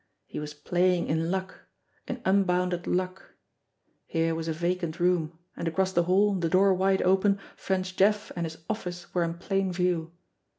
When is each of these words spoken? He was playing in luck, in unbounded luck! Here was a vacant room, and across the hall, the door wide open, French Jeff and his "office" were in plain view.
He 0.25 0.39
was 0.39 0.55
playing 0.55 1.05
in 1.09 1.29
luck, 1.29 1.67
in 2.07 2.23
unbounded 2.25 2.87
luck! 2.87 3.35
Here 4.07 4.33
was 4.33 4.47
a 4.47 4.51
vacant 4.51 4.99
room, 4.99 5.37
and 5.55 5.67
across 5.67 5.93
the 5.93 6.05
hall, 6.05 6.33
the 6.33 6.49
door 6.49 6.73
wide 6.73 7.03
open, 7.03 7.37
French 7.55 7.95
Jeff 7.95 8.31
and 8.35 8.47
his 8.47 8.57
"office" 8.67 9.13
were 9.13 9.23
in 9.23 9.35
plain 9.35 9.71
view. 9.71 10.11